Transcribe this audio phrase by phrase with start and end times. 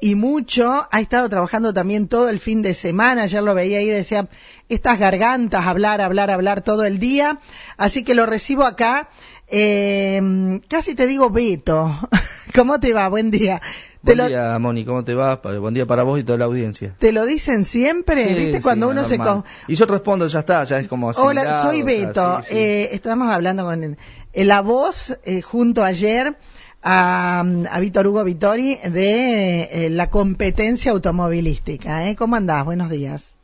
[0.00, 0.86] y mucho.
[0.90, 3.22] Ha estado trabajando también todo el fin de semana.
[3.22, 4.28] Ayer lo veía ahí, decía,
[4.68, 7.40] estas gargantas, hablar, hablar, hablar todo el día.
[7.76, 9.08] Así que lo recibo acá.
[9.46, 11.94] Eh, casi te digo Beto.
[12.54, 13.08] ¿Cómo te va?
[13.08, 13.60] Buen día.
[14.00, 15.36] Buen día, Moni, ¿cómo te va?
[15.36, 16.94] Buen día para vos y toda la audiencia.
[16.98, 18.32] ¿Te lo dicen siempre?
[18.34, 18.62] ¿Viste?
[18.62, 19.18] Cuando uno se...
[19.66, 22.40] Y yo respondo, ya está, ya es como Hola, soy Beto.
[22.50, 23.96] eh, estábamos hablando con
[24.34, 26.36] la voz eh, junto ayer
[26.82, 32.08] a, a Víctor Hugo Vittori de eh, la competencia automovilística.
[32.08, 32.16] ¿eh?
[32.16, 32.64] ¿Cómo andás?
[32.64, 33.34] Buenos días.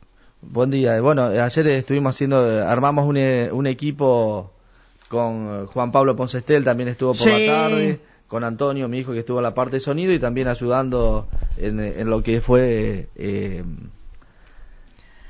[0.41, 0.99] Buen día.
[1.01, 4.51] Bueno, ayer estuvimos haciendo, armamos un, un equipo
[5.07, 9.37] con Juan Pablo Poncestel, también estuvo por la tarde con Antonio, mi hijo, que estuvo
[9.37, 13.63] en la parte de sonido y también ayudando en, en lo que fue eh,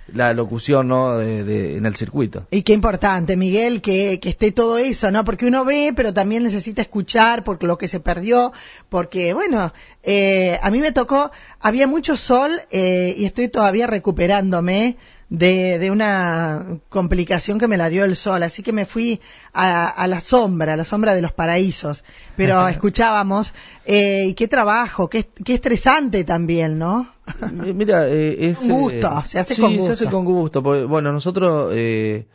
[0.08, 1.18] la locución ¿no?
[1.18, 2.48] De, en el circuito.
[2.52, 5.24] Y qué importante, Miguel, que, que, esté todo eso, ¿no?
[5.26, 8.54] Porque uno ve, pero también necesita escuchar por lo que se perdió,
[8.90, 9.74] porque, bueno,
[10.04, 14.98] eh, a mí me tocó, había mucho sol eh, y estoy todavía recuperándome
[15.30, 19.22] de, de, una complicación que me la dio el sol, así que me fui
[19.54, 22.04] a, a la sombra, a la sombra de los paraísos.
[22.36, 23.54] Pero escuchábamos,
[23.86, 27.15] eh, y qué trabajo, qué, qué estresante también, ¿no?
[27.52, 28.68] Mira, eh, es...
[28.68, 29.86] gusto, eh, se hace con gusto.
[29.86, 30.62] se hace con gusto.
[30.62, 31.72] bueno, nosotros...
[31.74, 32.26] Eh,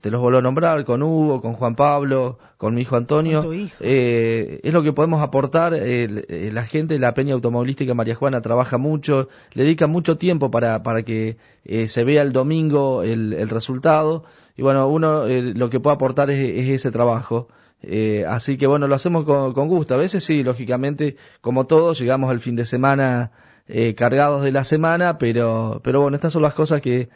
[0.00, 3.50] te los vuelvo a nombrar, con Hugo, con Juan Pablo, con mi hijo Antonio.
[3.80, 5.74] Eh, es lo que podemos aportar.
[5.74, 10.50] Eh, la gente de la Peña Automovilística María Juana trabaja mucho, le dedica mucho tiempo
[10.50, 14.24] para, para que eh, se vea el domingo el, el resultado.
[14.56, 17.48] Y bueno, uno eh, lo que puede aportar es, es ese trabajo.
[17.82, 19.94] Eh, así que bueno, lo hacemos con, con, gusto.
[19.94, 23.32] A veces sí, lógicamente, como todos, llegamos al fin de semana
[23.68, 27.08] eh, cargados de la semana, pero, pero bueno, estas son las cosas que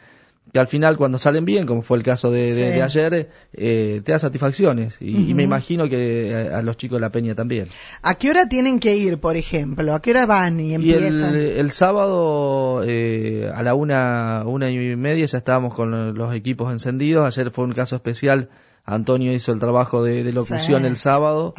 [0.51, 4.11] que al final cuando salen bien, como fue el caso de, de, ayer, eh, te
[4.11, 4.97] da satisfacciones.
[4.99, 7.67] Y, me imagino que a, los chicos de la Peña también.
[8.01, 9.93] ¿A qué hora tienen que ir, por ejemplo?
[9.93, 11.35] ¿A qué hora van y empiezan?
[11.35, 16.71] Y el, sábado eh, a la una, una y media ya estábamos con los equipos
[16.71, 17.25] encendidos.
[17.25, 18.49] Ayer fue un caso especial.
[18.83, 21.53] Antonio hizo el trabajo de, de locución el sábado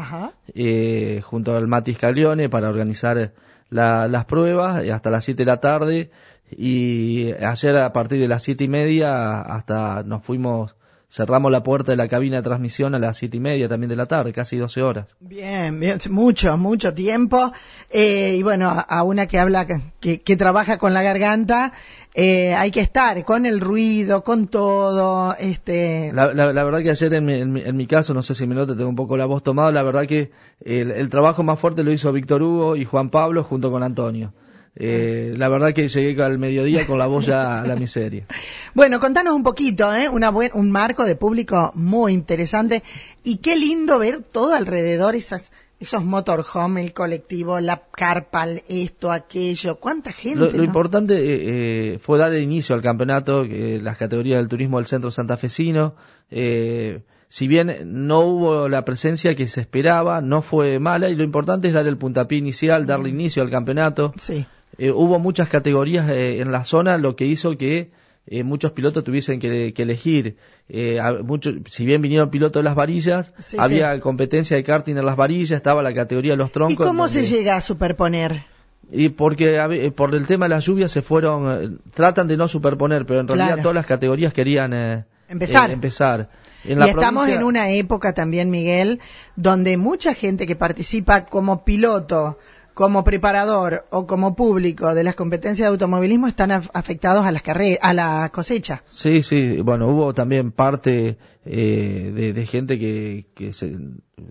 [0.54, 3.32] eh, junto al Matis Caglione para organizar
[3.72, 6.10] la, las pruebas hasta las 7 de la tarde
[6.56, 10.74] y ayer a partir de las siete y media hasta nos fuimos
[11.12, 13.96] cerramos la puerta de la cabina de transmisión a las siete y media también de
[13.96, 15.06] la tarde, casi 12 horas.
[15.20, 17.52] Bien, bien mucho, mucho tiempo.
[17.90, 21.74] Eh, y bueno, a, una que habla, que, que, trabaja con la garganta,
[22.14, 25.36] eh, hay que estar con el ruido, con todo.
[25.38, 28.46] este La, la, la verdad que ayer en mi, en, mi, caso, no sé si
[28.46, 30.30] me note, tengo un poco la voz tomada, la verdad que
[30.64, 34.32] el, el trabajo más fuerte lo hizo Víctor Hugo y Juan Pablo junto con Antonio.
[34.74, 38.26] Eh, la verdad que llegué al mediodía con la voz ya a la miseria.
[38.74, 40.08] Bueno, contanos un poquito, ¿eh?
[40.08, 42.82] Una buen, un marco de público muy interesante
[43.22, 45.52] y qué lindo ver todo alrededor esas
[45.82, 50.56] esos motorhome, el colectivo, la carpa, esto, aquello, cuánta gente.
[50.56, 55.10] Lo, importante eh, eh, fue dar inicio al campeonato, las categorías del turismo del centro
[55.10, 55.96] santafesino.
[56.30, 61.24] Eh, si bien no hubo la presencia que se esperaba, no fue mala y lo
[61.24, 64.12] importante es dar el puntapié inicial, darle inicio al campeonato.
[64.18, 64.44] Sí.
[64.76, 67.90] Eh, hubo muchas categorías eh, en la zona, lo que hizo que
[68.26, 70.36] eh, muchos pilotos tuviesen que, elegir.
[70.68, 75.82] si bien vinieron pilotos de las varillas, había competencia de karting en las varillas, estaba
[75.82, 76.84] la categoría de los troncos.
[76.84, 78.44] ¿Y cómo se llega a superponer?
[78.90, 83.20] Y porque por el tema de las lluvias se fueron, tratan de no superponer, pero
[83.20, 85.70] en realidad todas las categorías querían empezar.
[85.70, 86.28] empezar.
[86.64, 89.00] y estamos en una época también, Miguel,
[89.36, 92.38] donde mucha gente que participa como piloto
[92.74, 97.42] como preparador o como público de las competencias de automovilismo están afectados a las
[97.80, 98.82] a la cosecha.
[98.90, 103.76] Sí, sí, bueno, hubo también parte eh, de, gente que, que se,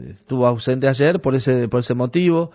[0.09, 2.51] estuvo ausente ayer por ese, por ese motivo.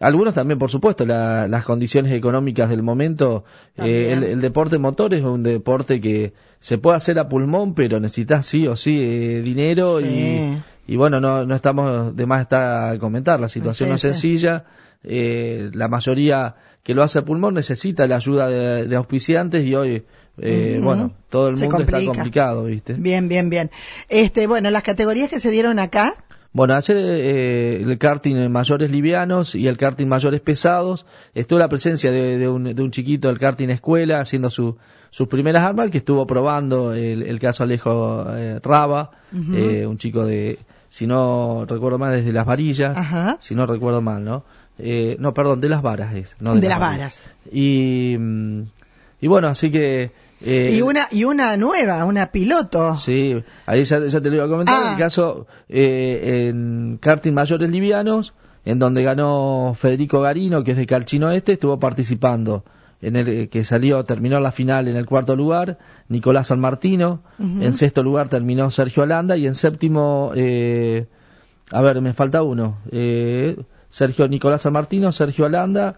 [0.00, 3.44] Algunos también, por supuesto, las condiciones económicas del momento.
[3.76, 8.46] Eh, el, deporte motor es un deporte que se puede hacer a pulmón, pero necesitas
[8.46, 10.56] sí o sí eh, dinero y,
[10.86, 13.40] y bueno, no, no estamos de más está a comentar.
[13.40, 14.64] La situación no es sencilla
[15.04, 20.04] eh, la mayoría que lo hace a pulmón necesita la ayuda de, auspiciantes y hoy,
[20.38, 22.94] eh, bueno, todo el mundo está complicado, ¿viste?
[22.94, 23.70] Bien, bien, bien.
[24.08, 26.14] Este, bueno, las categorías que se dieron acá.
[26.52, 31.06] Bueno, ayer eh, el karting en mayores livianos y el karting mayores pesados.
[31.34, 34.76] Estuvo la presencia de, un, de un chiquito del karting escuela haciendo su,
[35.10, 40.58] sus primeras armas, que estuvo probando el, caso Alejo eh, Raba, eh, un chico de,
[40.88, 42.96] si no recuerdo mal, desde las varillas,
[43.40, 44.44] si no recuerdo mal, ¿no?
[44.78, 46.36] Eh, no, perdón, de las varas es.
[46.40, 47.20] No de, las varas.
[47.50, 48.62] Y, mm,
[49.20, 50.27] y bueno, así que...
[50.40, 52.96] Eh, y una y una nueva, una piloto.
[52.96, 53.34] Sí,
[53.66, 54.80] ahí ya, te lo iba a comentar.
[54.82, 54.98] En el ah.
[54.98, 61.30] caso, eh, en karting mayores livianos, en donde ganó Federico Garino, que es de Calchino
[61.30, 62.64] Este, estuvo participando
[63.00, 67.74] en el que salió, terminó la final en el cuarto lugar, Nicolás San Martino, en
[67.74, 71.06] sexto lugar terminó Sergio Alanda y en séptimo, eh,
[71.70, 73.56] a ver, me falta uno, eh,
[73.88, 75.96] Sergio Nicolás San Martino, Sergio Alanda,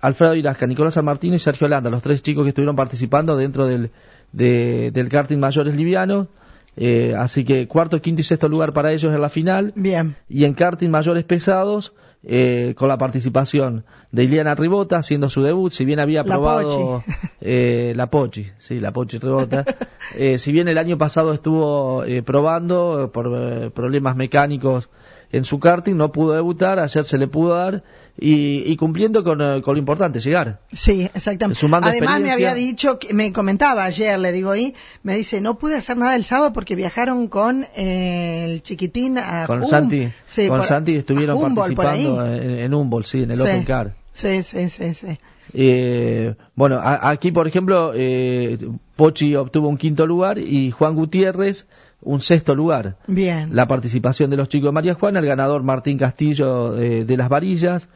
[0.00, 3.66] Alfredo Irasca, Nicolás San Martino y Sergio Alanda, los tres chicos que estuvieron participando dentro
[3.66, 3.90] del,
[4.32, 6.28] del karting mayores livianos.
[6.76, 9.72] Eh, así que cuarto, quinto y sexto lugar para ellos en la final.
[9.74, 10.16] Bien.
[10.28, 15.72] Y en karting mayores pesados, eh, con la participación de Iliana Ribota haciendo su debut,
[15.72, 17.02] si bien había probado
[17.40, 19.64] eh, la Pochi, sí, la Pochi Ribota,
[20.14, 24.90] eh, si bien el año pasado estuvo eh, probando por eh, problemas mecánicos
[25.32, 27.84] en su karting, no pudo debutar, ayer se le pudo dar
[28.18, 30.60] y, cumpliendo con, con, lo importante, llegar.
[30.72, 31.64] Sí, exactamente.
[31.82, 35.76] Además me había dicho, que, me comentaba ayer, le digo ahí, me dice, no pude
[35.76, 40.08] hacer nada el sábado porque viajaron con eh, el chiquitín a Con Santi,
[40.48, 43.94] con Santi estuvieron participando en, en Humboldt, sí, en el Open Car.
[44.12, 45.18] Sí, sí, sí, sí.
[45.52, 48.58] Eh, bueno, aquí por ejemplo, eh,
[48.96, 51.66] Pochi obtuvo un quinto lugar y Juan Gutiérrez
[52.02, 52.96] un sexto lugar.
[53.06, 53.54] Bien.
[53.54, 57.28] La participación de los chicos de María Juana, el ganador Martín Castillo eh, de las
[57.28, 57.88] varillas.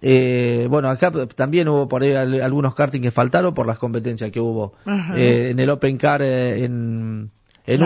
[0.00, 4.40] Eh, bueno, acá también hubo por ahí algunos karting que faltaron por las competencias que
[4.40, 4.72] hubo
[5.14, 7.30] eh, en el Open Car en
[7.64, 7.82] en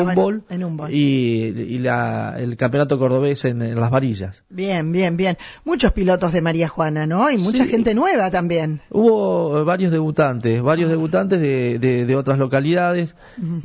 [0.65, 4.45] un y, la, el campeonato cordobés en, las varillas.
[4.49, 5.37] Bien, bien, bien.
[5.65, 7.31] Muchos pilotos de María Juana, ¿no?
[7.31, 8.81] Y mucha gente nueva también.
[8.91, 13.17] Hubo varios debutantes, varios debutantes de, de, otras localidades.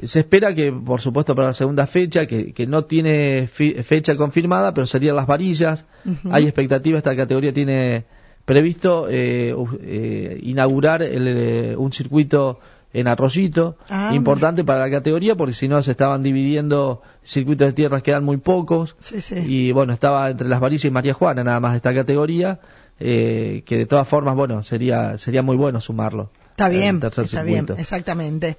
[0.03, 4.73] Se espera que, por supuesto, para la segunda fecha, que, que no tiene fecha confirmada,
[4.73, 5.85] pero serían las varillas.
[6.29, 8.05] Hay expectativa, esta categoría tiene
[8.45, 12.59] previsto eh, eh, inaugurar el, eh, un circuito
[12.93, 17.73] en Arroyito, ah, importante para la categoría porque si no se estaban dividiendo circuitos de
[17.73, 18.95] tierras quedan muy pocos.
[19.45, 22.59] Y bueno estaba entre las varillas y María Juana nada más esta categoría
[22.99, 27.67] eh, que de todas formas bueno sería sería muy bueno sumarlo está bien está bien
[27.77, 28.57] exactamente.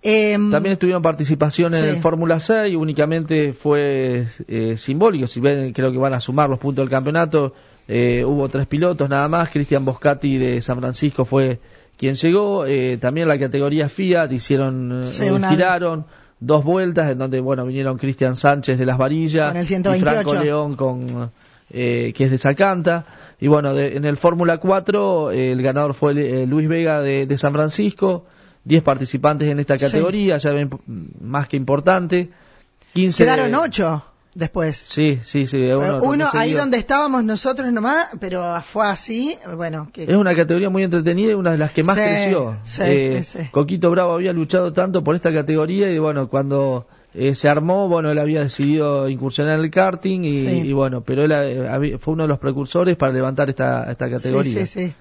[0.00, 5.90] Em, también estuvieron participación en el Fórmula 6 únicamente fue eh, simbólico si ven creo
[5.90, 7.52] que van a sumar los puntos del campeonato
[7.88, 11.58] eh, hubo tres pilotos nada más Cristian Boscati de San Francisco fue
[12.02, 16.04] quien llegó, eh, también la categoría Fiat, hicieron, eh, giraron
[16.40, 21.30] dos vueltas en donde, bueno, vinieron Cristian Sánchez de Las Varillas y Franco León con,
[21.70, 23.04] eh, que es de Sacanta.
[23.38, 28.26] Y bueno, en el Fórmula 4 el ganador fue Luis Vega de, San Francisco,
[28.64, 30.70] 10 participantes en esta categoría, ya ven
[31.20, 32.30] más que importante.
[32.94, 34.82] 15 Quedaron 8 después.
[34.86, 35.70] Sí, sí, sí.
[35.72, 39.90] Uno, ahí donde estábamos nosotros nomás, pero fue así, bueno.
[39.92, 40.04] Que...
[40.04, 42.56] Es una categoría muy entretenida y una de las que más creció.
[42.80, 47.88] Eh, Coquito Bravo había luchado tanto por esta categoría y bueno, cuando eh, se armó,
[47.88, 52.24] bueno, él había decidido incursionar en el karting y, bueno, pero él eh, fue uno
[52.24, 54.66] de los precursores para levantar esta, esta categoría.
[54.66, 54.94] Sí, sí,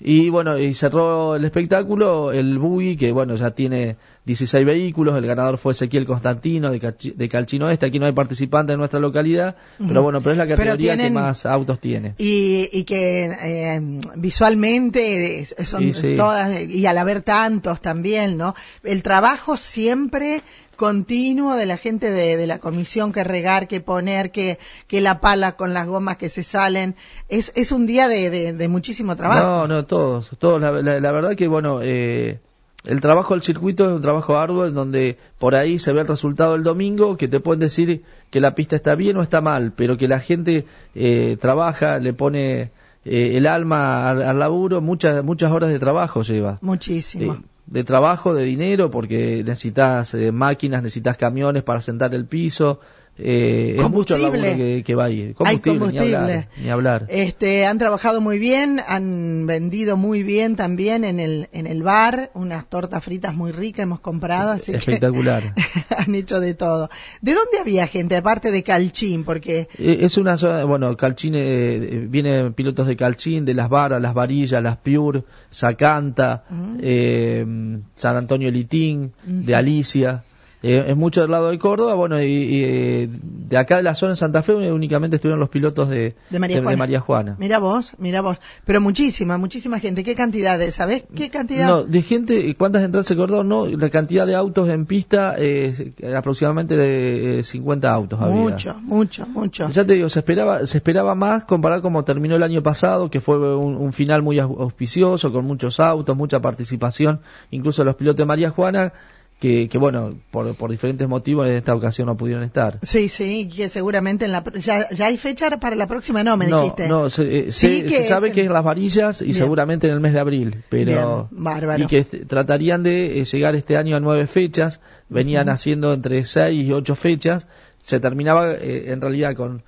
[0.00, 5.26] y bueno, y cerró el espectáculo el Buggy, que bueno, ya tiene 16 vehículos, el
[5.26, 9.56] ganador fue Ezequiel Constantino de, de Calchino Este, aquí no hay participantes en nuestra localidad,
[9.78, 12.14] pero bueno, pero es la categoría que más autos tiene.
[12.18, 18.54] Y, y que eh, visualmente son todas, y al haber tantos también, ¿no?
[18.82, 20.42] El trabajo siempre
[20.74, 25.20] continuo de la gente de, de, la comisión que regar, que poner, que, que la
[25.20, 26.94] pala con las gomas que se salen.
[27.28, 29.42] Es, es un día de, de, muchísimo trabajo.
[29.42, 30.60] No, no, todos, todos.
[30.60, 32.40] La, la, verdad que, bueno, eh,
[32.84, 36.06] el trabajo del circuito es un trabajo arduo en donde por ahí se ve el
[36.06, 39.72] resultado el domingo, que te pueden decir que la pista está bien o está mal,
[39.74, 42.70] pero que la gente eh, trabaja, le pone
[43.04, 46.58] eh, el alma al, laburo, muchas, muchas horas de trabajo lleva.
[46.60, 47.38] Muchísimo.
[47.66, 52.80] De trabajo, de dinero, porque necesitas eh, máquinas, necesitas camiones para sentar el piso,
[53.16, 55.34] eh, es mucho laburo que, que, va ahí.
[55.34, 57.06] Combustible, Ni, hablar, ni hablar.
[57.08, 62.30] Este, han trabajado muy bien, han vendido muy bien también en el, en el bar,
[62.34, 65.54] unas tortas fritas muy ricas hemos comprado, así Espectacular.
[65.96, 66.90] han hecho de todo.
[67.20, 69.24] ¿De dónde había gente, aparte de Calchín?
[69.24, 69.68] Porque...
[69.78, 74.14] Eh, es una zona, bueno, Calchín, eh, vienen pilotos de Calchín, de las varas, las
[74.14, 76.44] varillas, las Pure, Sacanta,
[76.80, 77.46] eh,
[77.94, 80.24] San Antonio Litín, de Alicia.
[80.66, 84.12] Eh, es mucho del lado de Córdoba, bueno, y, eh, de acá de la zona
[84.12, 87.36] de Santa Fe únicamente estuvieron los pilotos de, de, María, Juana.
[87.38, 88.38] Mira vos, mira vos.
[88.64, 90.02] Pero muchísima, muchísima gente.
[90.02, 91.68] ¿Qué cantidad de, sabés qué cantidad?
[91.68, 93.44] No, de gente, ¿cuántas entradas se acordó?
[93.44, 99.68] No, la cantidad de autos en pista, eh, aproximadamente de 50 autos Mucho, mucho, mucho.
[99.68, 103.20] Ya te digo, se esperaba, se esperaba más comparado como terminó el año pasado, que
[103.20, 108.24] fue un, un final muy auspicioso, con muchos autos, mucha participación, incluso los pilotos de
[108.24, 108.94] María Juana
[109.38, 112.78] que, que bueno, por, por, diferentes motivos en esta ocasión no pudieron estar.
[112.82, 116.46] Sí, sí, que seguramente en la, ya, ya hay fecha para la próxima, no, me
[116.46, 116.88] dijiste.
[116.88, 120.20] No, se, eh, se, sabe que es las varillas y seguramente en el mes de
[120.20, 121.28] abril, pero...
[121.30, 121.82] bárbaro.
[121.82, 126.64] Y que tratarían de eh, llegar este año a nueve fechas, venían haciendo entre seis
[126.64, 127.46] y ocho fechas,
[127.82, 129.62] se terminaba eh, en realidad con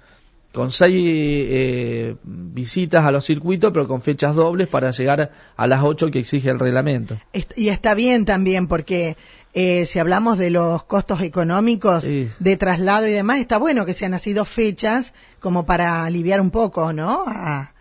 [0.56, 5.82] con seis eh, visitas a los circuitos, pero con fechas dobles para llegar a las
[5.82, 7.18] ocho que exige el reglamento.
[7.56, 9.18] Y está bien también, porque
[9.58, 14.12] eh, si hablamos de los costos económicos de traslado y demás, está bueno que sean
[14.12, 17.24] así dos fechas como para aliviar un poco, ¿no?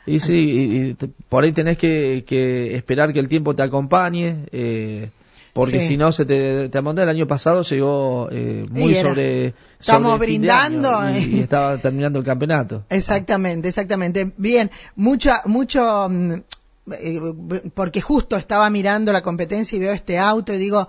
[0.05, 4.46] y sí, y, por ahí tenés que, que, esperar que el tiempo te acompañe.
[4.53, 5.10] Eh,
[5.51, 9.53] porque si no se te, te El año pasado llegó eh, muy sobre.
[9.77, 11.10] Estamos brindando.
[11.10, 12.86] Y, estaba terminando el campeonato.
[12.89, 14.32] Exactamente, exactamente.
[14.38, 16.08] Bien, mucha, mucho.
[16.10, 16.36] Mm,
[16.91, 17.20] eh,
[17.74, 20.88] porque justo estaba mirando la competencia y veo este auto y digo,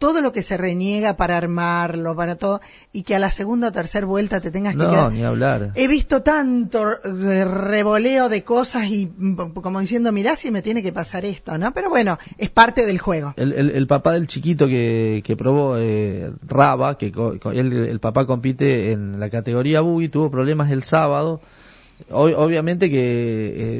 [0.00, 3.72] todo lo que se reniega para armarlo, para todo, y que a la segunda o
[3.72, 5.72] tercera vuelta te tengas que no, ni hablar.
[5.74, 10.90] He visto tanto revoleo de cosas y mm, como diciendo, mirá si me tiene que
[10.90, 11.74] pasar esto, ¿no?
[11.74, 13.34] Pero bueno, es parte del juego.
[13.36, 17.12] El, el, papá del chiquito que, que probó eh, Raba, que
[17.52, 21.42] el papá compite en la categoría buggy, tuvo problemas el sábado.
[22.08, 23.02] obviamente que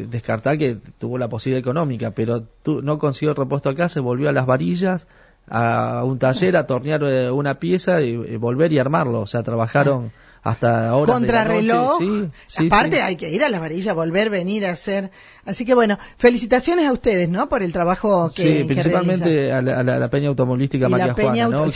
[0.02, 4.28] eh, descartar que tuvo la posibilidad económica, pero no consiguió el repuesto acá, se volvió
[4.28, 5.06] a las varillas,
[5.48, 9.20] a un taller a tornear eh, una pieza y, volver y armarlo.
[9.20, 11.12] O sea, trabajaron hasta ahora.
[11.12, 11.98] Contrarreloj.
[12.46, 15.10] Sí, Aparte hay que ir a la varilla, volver, venir a hacer.
[15.44, 17.48] Así que bueno, felicitaciones a ustedes, ¿no?
[17.48, 21.66] Por el trabajo que Sí, principalmente a, la, Peña Automovilística María Juana, ¿no?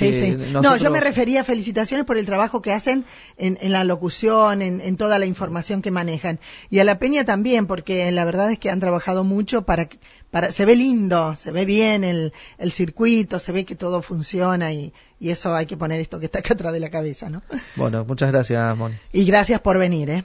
[0.62, 3.04] No, yo me refería a felicitaciones por el trabajo que hacen
[3.36, 6.38] en, en la locución, en, en, toda la información que manejan.
[6.70, 9.88] Y a la Peña también, porque la verdad es que han trabajado mucho para,
[10.34, 14.72] para se ve lindo, se ve bien el, el circuito, se ve que todo funciona
[14.72, 17.40] y, y eso hay que poner esto que está acá atrás de la cabeza, ¿no?
[17.76, 18.96] Bueno, muchas gracias, Moni.
[19.12, 20.24] Y gracias por venir, ¿eh?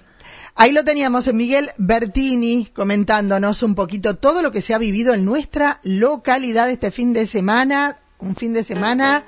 [0.56, 5.14] Ahí lo teníamos en Miguel Bertini comentándonos un poquito todo lo que se ha vivido
[5.14, 9.26] en nuestra localidad este fin de semana, un fin de semana